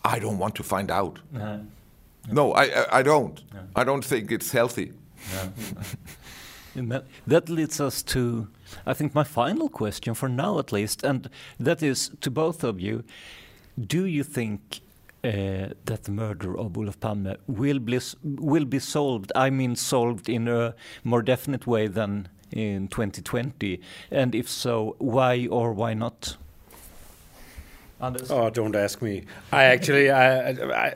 [0.04, 1.18] I don't want to find out.
[1.34, 1.58] Uh-huh.
[2.30, 3.42] No, I, I, I don't.
[3.76, 4.92] I don't think it's healthy.
[7.26, 8.48] that leads us to,
[8.86, 11.28] I think, my final question for now, at least, and
[11.60, 13.04] that is to both of you.
[13.78, 14.80] Do you think
[15.24, 19.32] uh, that the murder of Olof Palme will be will be solved?
[19.34, 25.46] I mean, solved in a more definite way than in 2020, and if so, why
[25.50, 26.36] or why not?
[28.00, 28.30] Anders?
[28.30, 29.24] Oh, don't ask me.
[29.50, 30.94] I actually, I, I,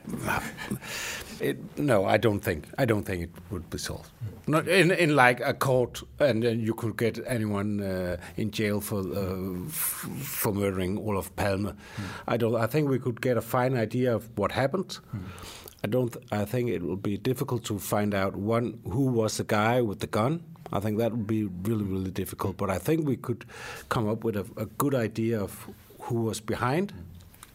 [1.40, 2.66] it, no, I don't think.
[2.78, 4.10] I don't think it would be solved.
[4.46, 8.80] Not in, in like a court, and then you could get anyone uh, in jail
[8.80, 11.72] for uh, for murdering Olof Palme.
[11.72, 12.04] Mm.
[12.26, 12.56] I don't.
[12.56, 14.98] I think we could get a fine idea of what happened.
[15.14, 15.22] Mm.
[15.84, 16.16] I don't.
[16.32, 20.00] I think it will be difficult to find out one who was the guy with
[20.00, 20.42] the gun.
[20.72, 22.56] I think that would be really, really difficult.
[22.56, 23.44] But I think we could
[23.88, 25.68] come up with a, a good idea of
[26.00, 26.92] who was behind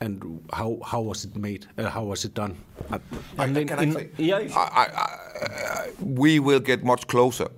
[0.04, 1.66] and how how was it made?
[1.78, 2.56] Uh, how was it done?
[2.92, 3.00] I,
[3.38, 7.50] I, in, can I yeah, I, I, we will get much closer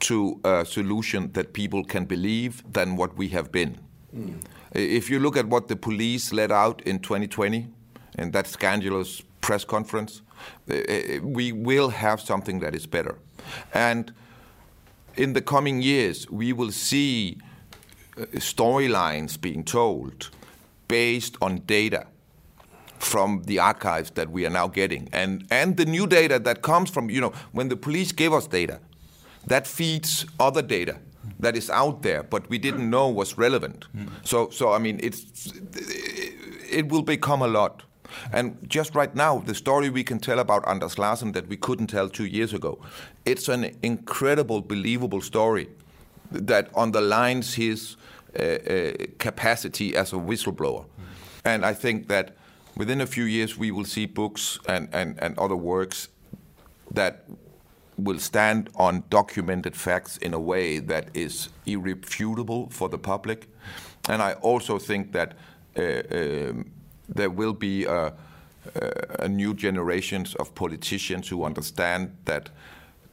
[0.00, 3.78] to a solution that people can believe than what we have been.
[4.16, 4.40] Mm.
[4.72, 7.68] If you look at what the police let out in 2020,
[8.18, 10.22] in that scandalous press conference,
[10.68, 13.18] uh, uh, we will have something that is better.
[13.72, 14.12] And
[15.14, 17.38] in the coming years, we will see
[18.16, 20.30] uh, storylines being told
[20.92, 22.06] based on data
[22.98, 26.90] from the archives that we are now getting and, and the new data that comes
[26.90, 28.78] from, you know, when the police gave us data,
[29.46, 30.96] that feeds other data
[31.40, 33.86] that is out there, but we didn't know was relevant.
[33.96, 34.10] Mm.
[34.22, 35.52] So, so I mean, it's,
[36.70, 37.82] it will become a lot.
[38.30, 41.86] And just right now, the story we can tell about Anders Larsen that we couldn't
[41.86, 42.78] tell two years ago,
[43.24, 45.68] it's an incredible, believable story
[46.30, 47.96] that underlines his
[49.18, 50.84] capacity as a whistleblower.
[51.44, 52.36] And I think that
[52.76, 56.08] within a few years we will see books and, and, and other works
[56.90, 57.24] that
[57.96, 63.48] will stand on documented facts in a way that is irrefutable for the public.
[64.08, 65.34] And I also think that
[65.76, 66.70] uh, um,
[67.08, 68.12] there will be a,
[69.18, 72.50] a, new generations of politicians who understand that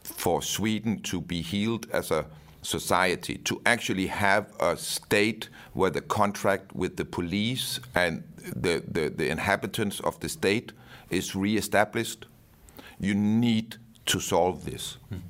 [0.04, 2.26] for Sweden to be healed as a
[2.62, 8.24] society to actually have a state where the contract with the police and
[8.56, 10.72] the, the, the inhabitants of the state
[11.10, 12.26] is reestablished,
[13.00, 14.98] you need to solve this.
[15.12, 15.22] Mm.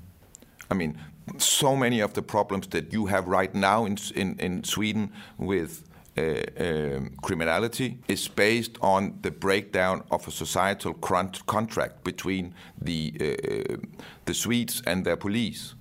[0.72, 0.98] I mean,
[1.38, 5.84] so many of the problems that you have right now in, in, in Sweden with
[6.18, 13.78] uh, um, criminality is based on the breakdown of a societal contract between the, uh,
[14.26, 15.76] the Swedes and their police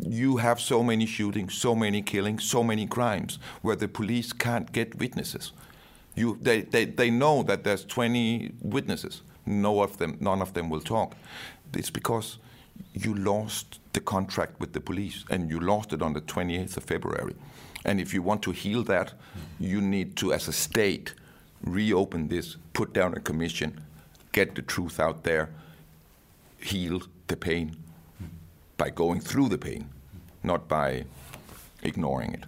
[0.00, 4.72] you have so many shootings, so many killings, so many crimes where the police can't
[4.72, 5.52] get witnesses.
[6.14, 9.22] You, they, they, they know that there's 20 witnesses.
[9.46, 11.14] No of them, none of them will talk.
[11.74, 12.38] It's because
[12.92, 16.84] you lost the contract with the police and you lost it on the 28th of
[16.84, 17.34] February.
[17.84, 19.14] And if you want to heal that,
[19.58, 21.14] you need to, as a state,
[21.64, 23.80] reopen this, put down a commission,
[24.32, 25.50] get the truth out there,
[26.60, 27.76] heal the pain,
[28.84, 29.84] by going through the pain,
[30.40, 31.04] not by
[31.82, 32.40] ignoring it.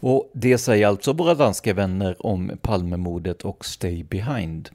[0.00, 4.70] Och det säger alltså våra danska vänner om Palmemordet och Stay Behind.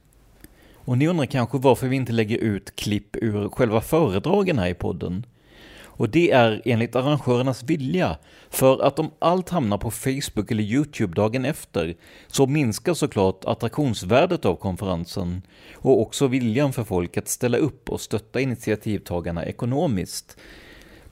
[0.74, 4.74] Och ni undrar kanske varför vi inte lägger ut klipp ur själva föredragen här i
[4.74, 5.26] podden.
[5.96, 8.16] Och det är enligt arrangörernas vilja,
[8.50, 14.44] för att om allt hamnar på Facebook eller YouTube dagen efter så minskar såklart attraktionsvärdet
[14.44, 15.42] av konferensen
[15.74, 20.36] och också viljan för folk att ställa upp och stötta initiativtagarna ekonomiskt.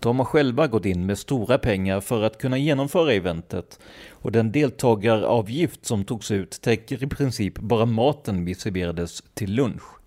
[0.00, 3.78] De har själva gått in med stora pengar för att kunna genomföra eventet
[4.10, 10.03] och den deltagaravgift som togs ut täcker i princip bara maten vi serverades till lunch.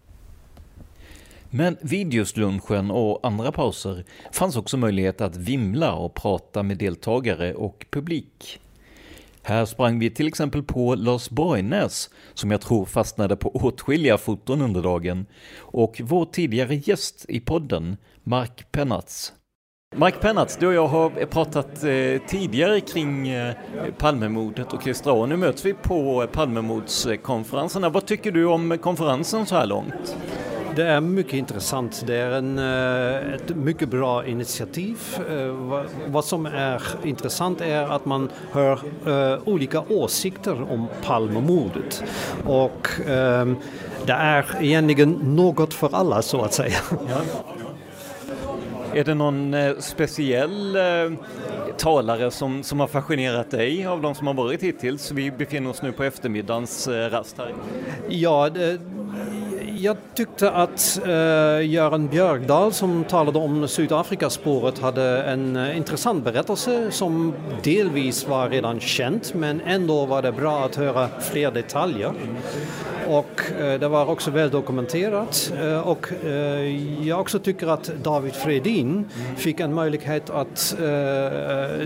[1.50, 6.78] Men vid just lunchen och andra pauser fanns också möjlighet att vimla och prata med
[6.78, 8.60] deltagare och publik.
[9.44, 14.62] Här sprang vi till exempel på Lars Borgnäs, som jag tror fastnade på åtskilliga foton
[14.62, 15.26] under dagen,
[15.58, 19.34] och vår tidigare gäst i podden, Mark Pennatz.
[19.96, 23.54] Mark Pennatz, du och jag har pratat eh, tidigare kring eh,
[23.98, 25.26] Palmemordet och Christer A.
[25.26, 27.90] Nu möts vi på Palmemordskonferenserna.
[27.90, 30.18] Vad tycker du om konferensen så här långt?
[30.76, 32.04] Det är mycket intressant.
[32.08, 34.98] Det är en, eh, ett mycket bra initiativ.
[36.08, 38.80] Vad som är intressant är att man hör
[39.50, 42.04] olika åsikter om Palmemordet.
[42.46, 42.88] Och
[44.06, 46.78] det är egentligen något för alla så att säga.
[46.92, 47.22] Ja.
[48.98, 51.18] Är det någon eh, speciell eh,
[51.78, 55.12] talare som, som har fascinerat dig av de som har varit hittills?
[55.12, 57.54] Vi befinner oss nu på eftermiddagens eh, rast här.
[58.10, 58.80] Ja, det,
[59.80, 66.92] jag tyckte att uh, Göran Björkdal som talade om Sydafrikaspåret hade en uh, intressant berättelse
[66.92, 72.14] som delvis var redan känt men ändå var det bra att höra fler detaljer.
[73.08, 75.54] Och uh, det var också väl dokumenterat
[75.84, 76.08] och
[77.02, 79.06] jag också tycker att David Fredin
[79.36, 80.78] fick en möjlighet att,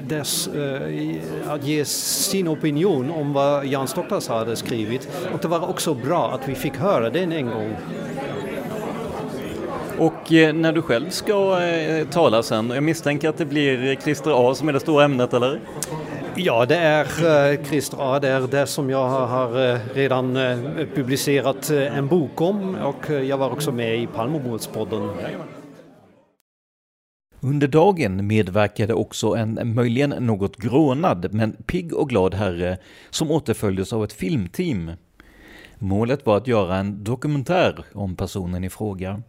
[0.03, 0.49] dess,
[1.47, 6.31] att ge sin opinion om vad Jan Stockdals hade skrivit och det var också bra
[6.31, 7.75] att vi fick höra den en gång.
[10.01, 14.49] Och eh, när du själv ska eh, tala sen, jag misstänker att det blir Christer
[14.51, 15.59] A som är det stora ämnet eller?
[16.35, 17.05] Ja, det är
[17.51, 18.19] eh, Christer A.
[18.19, 20.33] Det är det som jag har redan
[20.95, 25.09] publicerat en bok om och jag var också med i Palmemordspodden.
[27.39, 32.77] Under dagen medverkade också en möjligen något grånad men pigg och glad herre
[33.09, 34.91] som återföljdes av ett filmteam.
[35.83, 39.21] Målet var att göra en dokumentär om personen i fråga.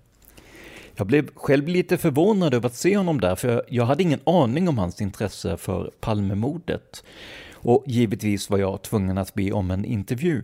[0.97, 4.69] Jag blev själv lite förvånad över att se honom där, för jag hade ingen aning
[4.69, 7.05] om hans intresse för Palmemordet.
[7.53, 10.43] Och givetvis var jag tvungen att be om en intervju.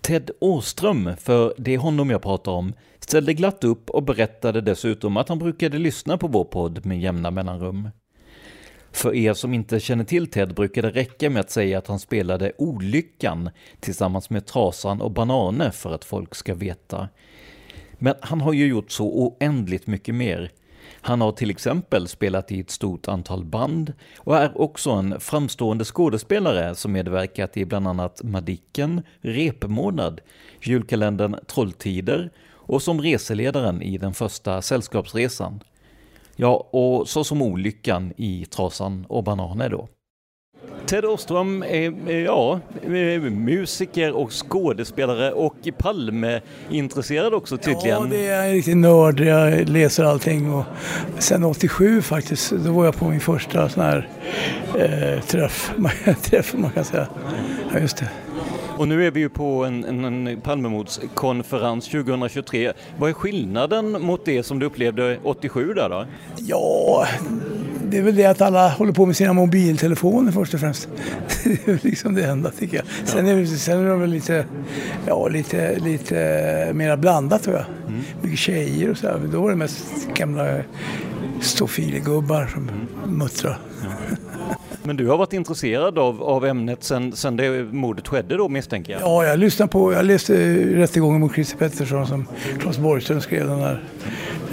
[0.00, 5.16] Ted Åström, för det är honom jag pratar om, ställde glatt upp och berättade dessutom
[5.16, 7.88] att han brukade lyssna på vår podd med jämna mellanrum.
[8.98, 11.98] För er som inte känner till Ted brukar det räcka med att säga att han
[11.98, 17.08] spelade Olyckan tillsammans med Trasan och Banane för att folk ska veta.
[17.98, 20.50] Men han har ju gjort så oändligt mycket mer.
[21.00, 25.84] Han har till exempel spelat i ett stort antal band och är också en framstående
[25.84, 30.20] skådespelare som medverkat i bland annat Madicken, Repmånad,
[30.62, 35.60] julkalendern Trolltider och som reseledaren i den första Sällskapsresan.
[36.40, 39.88] Ja, och så som olyckan i Trasan och Bananer då.
[40.86, 42.60] Ted Åström är ja,
[43.30, 48.02] musiker och skådespelare och Palme-intresserad också tydligen.
[48.02, 49.20] Ja, det är en riktig nörd.
[49.20, 50.52] Jag läser allting.
[50.52, 50.64] Och
[51.18, 54.08] sen 87 faktiskt, då var jag på min första sån här
[54.78, 55.72] eh, träff,
[56.22, 57.08] träff, man kan säga.
[57.72, 58.08] Ja, just det.
[58.78, 62.72] Och nu är vi ju på en, en, en Palmemordskonferens 2023.
[62.98, 66.06] Vad är skillnaden mot det som du upplevde 87 där då?
[66.36, 67.06] Ja,
[67.84, 70.88] det är väl det att alla håller på med sina mobiltelefoner först och främst.
[71.44, 72.86] Det är liksom det enda tycker jag.
[73.04, 74.44] Sen är sen är det väl lite,
[75.06, 77.64] ja, lite, lite mera blandat tror jag.
[77.88, 78.00] Mm.
[78.22, 79.20] Mycket tjejer och så här.
[79.32, 80.56] Då var det mest gamla
[81.40, 83.18] stofilegubbar som mm.
[83.18, 83.58] muttrar.
[83.82, 84.56] Ja.
[84.88, 88.92] Men du har varit intresserad av, av ämnet sen, sen det mordet skedde då misstänker
[88.92, 89.02] jag?
[89.02, 90.34] Ja, jag lyssnade på, jag läste
[90.76, 92.26] rättegången mot Christer Pettersson som
[92.60, 93.82] Claes Borgström skrev den där.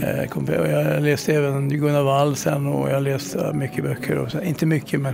[0.01, 4.17] Eh, jag läste även Gunnar Wall sen och jag läste mycket böcker.
[4.17, 5.13] Och sen, inte mycket men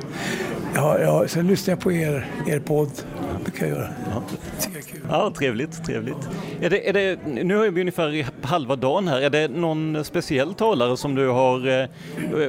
[0.75, 2.91] ja, ja, sen lyssnade jag på er, er podd.
[3.37, 3.89] Det brukar jag göra.
[4.13, 4.21] Ja.
[5.09, 6.29] Ja, trevligt, trevligt.
[6.61, 9.21] Är det, är det, nu har vi ungefär halva dagen här.
[9.21, 11.87] Är det någon speciell talare som du har eh,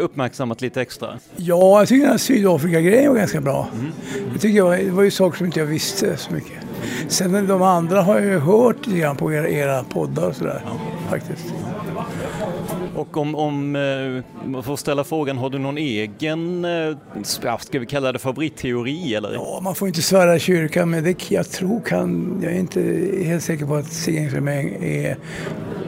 [0.00, 1.08] uppmärksammat lite extra?
[1.36, 3.68] Ja, jag tycker den här Sydafrika-grejen var ganska bra.
[3.74, 3.92] Mm.
[4.32, 6.58] Jag tycker jag, det var ju saker som inte jag visste så mycket.
[7.08, 10.62] Sen de andra har jag ju hört lite grann på era, era poddar och sådär,
[10.64, 10.80] ja.
[11.10, 11.54] faktiskt.
[12.94, 16.96] Och om, om eh, man får ställa frågan, har du någon egen, eh,
[17.58, 19.32] ska vi kalla det favoritteori eller?
[19.32, 22.80] Ja, man får inte svära i kyrkan men det, jag tror kan, jag är inte
[23.24, 25.16] helt säker på att Sigge Engström är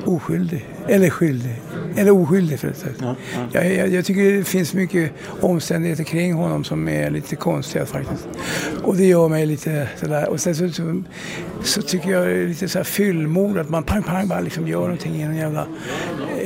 [0.05, 1.62] oskyldig, eller skyldig,
[1.97, 3.49] eller oskyldig för det ja, ja.
[3.53, 8.28] Jag, jag, jag, tycker det finns mycket omständigheter kring honom som är lite konstiga faktiskt.
[8.82, 10.28] Och det gör mig lite sådär.
[10.28, 11.03] Och sen så, så,
[11.62, 14.68] så tycker jag det är lite så här fyllmord, att man pang pang bara liksom
[14.68, 15.66] gör någonting i en jävla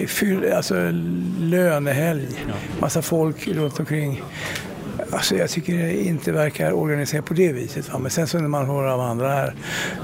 [0.07, 0.75] fyll, alltså
[1.41, 2.29] lönehelg.
[2.49, 2.55] Ja.
[2.81, 4.23] Massa folk runt omkring.
[5.13, 7.93] Alltså jag tycker det inte verkar organiserat på det viset.
[7.93, 7.99] Va?
[7.99, 9.55] Men sen så när man hör av andra här,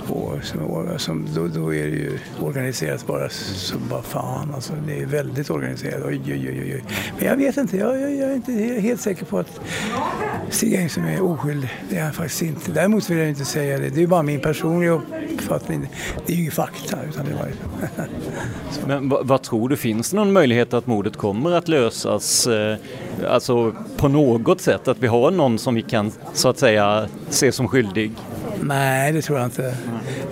[0.09, 4.55] och, som, som, då, då, är det ju organiserat bara som bara fan.
[4.55, 6.03] Alltså, det är väldigt organiserat.
[6.05, 6.85] Oj, oj, oj, oj.
[7.19, 9.61] Men jag vet inte, jag, jag, jag är inte helt säker på att
[10.51, 11.71] Stig Engström är oskyldig.
[11.91, 12.73] Det är han faktiskt inte.
[12.73, 13.89] Däremot vill jag inte säga det.
[13.89, 15.89] Det är bara min personliga uppfattning.
[16.27, 16.99] Det är ju fakta.
[17.09, 17.49] Utan det var
[18.87, 22.47] Men vad, vad, tror du, finns det någon möjlighet att mordet kommer att lösas?
[22.47, 22.77] Eh,
[23.29, 27.53] Alltså på något sätt, att vi har någon som vi kan så att säga se
[27.53, 28.13] som skyldig?
[28.61, 29.77] Nej, det tror jag inte.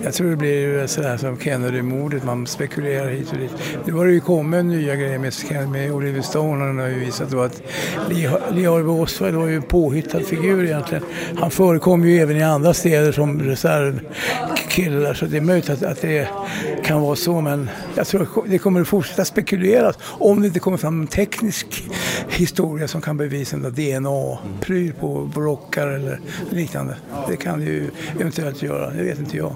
[0.03, 3.51] Jag tror det blir sådär som Kennedy-mordet, man spekulerar hit och dit.
[3.85, 7.29] Nu har det ju kommit nya grejer med, med Oliver Stone han har ju visat
[7.31, 7.61] då att
[8.09, 8.27] Lee
[8.69, 11.03] Harvey Oswald var ju en påhittad figur egentligen.
[11.37, 16.01] Han förekom ju även i andra städer som reservkillar så det är möjligt att, att
[16.01, 16.27] det
[16.83, 20.77] kan vara så men jag tror det kommer att fortsätta spekuleras om det inte kommer
[20.77, 21.83] fram en teknisk
[22.29, 26.95] historia som kan bevisa en DNA-pryl på rockar eller liknande.
[27.27, 27.89] Det kan det ju
[28.19, 29.55] eventuellt göra, det vet inte jag.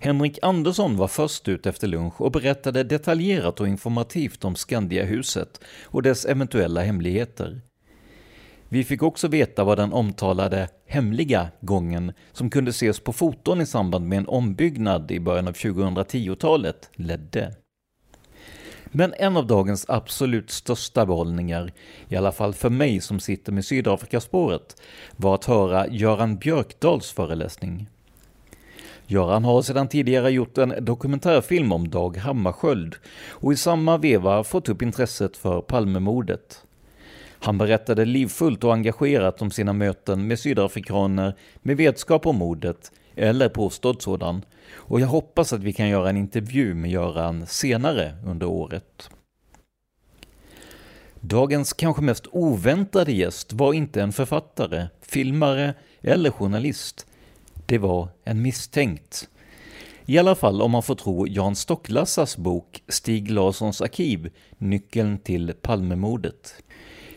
[0.00, 6.02] Henrik Andersson var först ut efter lunch och berättade detaljerat och informativt om Skandiahuset och
[6.02, 7.60] dess eventuella hemligheter.
[8.68, 13.66] Vi fick också veta vad den omtalade ”hemliga” gången, som kunde ses på foton i
[13.66, 17.54] samband med en ombyggnad i början av 2010-talet, ledde.
[18.84, 21.72] Men en av dagens absolut största behållningar,
[22.08, 24.82] i alla fall för mig som sitter med Sydafrikaspåret,
[25.16, 27.88] var att höra Göran Björkdals föreläsning.
[29.10, 32.94] Göran har sedan tidigare gjort en dokumentärfilm om Dag Hammarskjöld
[33.30, 36.64] och i samma veva fått upp intresset för Palmemordet.
[37.38, 43.48] Han berättade livfullt och engagerat om sina möten med sydafrikaner med vetskap om mordet, eller
[43.48, 44.44] påstådd sådan,
[44.74, 49.10] och jag hoppas att vi kan göra en intervju med Göran senare under året.
[51.20, 57.07] Dagens kanske mest oväntade gäst var inte en författare, filmare eller journalist,
[57.68, 59.28] det var en misstänkt.
[60.06, 65.52] I alla fall om man får tro Jan Stocklassas bok Stig Larssons arkiv, Nyckeln till
[65.62, 66.54] Palmemordet.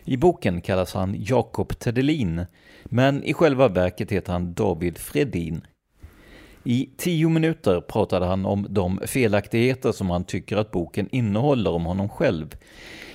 [0.04, 2.46] I boken kallas han Jakob Tedelin,
[2.84, 5.66] men i själva verket heter han David Fredin.
[6.64, 11.84] I tio minuter pratade han om de felaktigheter som han tycker att boken innehåller om
[11.84, 12.56] honom själv.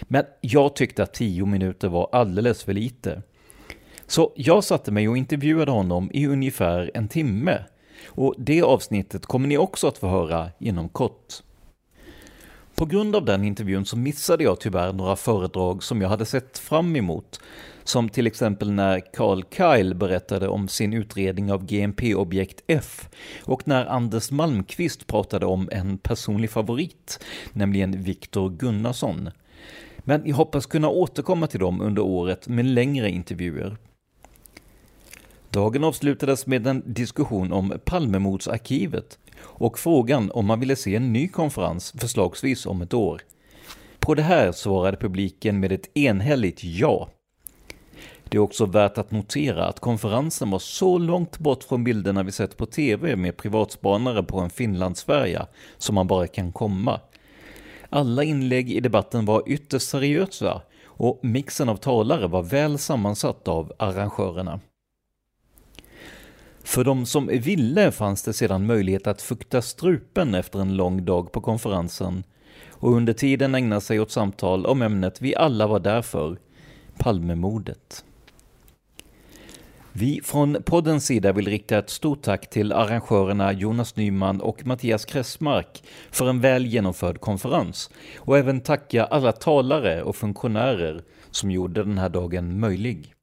[0.02, 3.22] Men jag tyckte att tio minuter var alldeles för lite.
[4.08, 7.64] Så jag satte mig och intervjuade honom i ungefär en timme.
[8.06, 11.34] Och det avsnittet kommer ni också att få höra inom kort.
[12.76, 16.58] På grund av den intervjun så missade jag tyvärr några föredrag som jag hade sett
[16.58, 17.40] fram emot.
[17.84, 23.10] Som till exempel när Carl Kyle berättade om sin utredning av GMP-objekt F
[23.44, 27.20] och när Anders Malmqvist pratade om en personlig favorit,
[27.54, 29.30] nämligen Viktor Gunnarsson.
[29.98, 33.78] Men jag hoppas kunna återkomma till dem under året med längre intervjuer.
[35.50, 41.28] Dagen avslutades med en diskussion om Palmemordsarkivet och frågan om man ville se en ny
[41.28, 43.22] konferens förslagsvis om ett år.
[44.00, 47.10] På det här svarade publiken med ett enhälligt ja.
[48.24, 52.32] Det är också värt att notera att konferensen var så långt bort från bilderna vi
[52.32, 57.00] sett på TV med privatspanare på en Finlandsfärja som man bara kan komma.
[57.90, 63.74] Alla inlägg i debatten var ytterst seriösa och mixen av talare var väl sammansatt av
[63.80, 64.60] arrangörerna.
[66.68, 71.32] För de som ville fanns det sedan möjlighet att fukta strupen efter en lång dag
[71.32, 72.24] på konferensen
[72.70, 76.38] och under tiden ägna sig åt samtal om ämnet vi alla var där för,
[76.98, 78.06] Palmemordet.
[79.92, 85.06] Vi från poddens sida vill rikta ett stort tack till arrangörerna Jonas Nyman och Mattias
[85.06, 91.02] Kressmark för en väl genomförd konferens och även tacka alla talare och funktionärer
[91.32, 93.17] som gjorde den här dagen möjlig.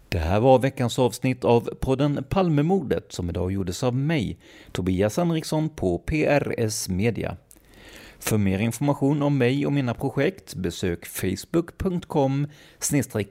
[0.09, 4.39] Det här var veckans avsnitt av podden Palmemordet som idag gjordes av mig,
[4.73, 7.37] Tobias Henriksson på PRS Media.
[8.19, 12.47] För mer information om mig och mina projekt besök facebook.com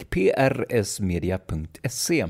[0.09, 2.25] prsmedia.se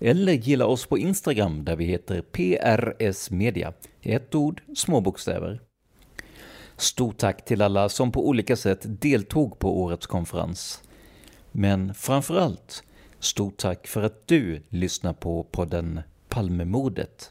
[0.00, 3.72] eller gilla oss på Instagram där vi heter PRS Media.
[4.02, 5.60] Ett ord, små bokstäver.
[6.76, 10.82] Stort tack till alla som på olika sätt deltog på årets konferens.
[11.52, 12.84] Men framför allt,
[13.18, 17.30] stort tack för att du lyssnar på podden Palmemordet.